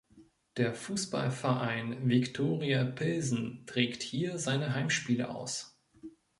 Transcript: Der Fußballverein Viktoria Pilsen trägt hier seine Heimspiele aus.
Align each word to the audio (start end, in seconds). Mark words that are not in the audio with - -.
Der 0.57 0.73
Fußballverein 0.73 2.09
Viktoria 2.09 2.83
Pilsen 2.85 3.67
trägt 3.67 4.01
hier 4.01 4.39
seine 4.39 4.73
Heimspiele 4.73 5.29
aus. 5.29 5.79